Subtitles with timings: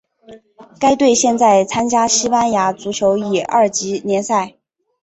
[0.79, 4.55] 该队现在参加西班牙足球乙二级联赛。